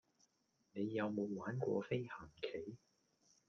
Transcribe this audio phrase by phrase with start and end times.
[0.73, 2.75] 你有無玩過飛行棋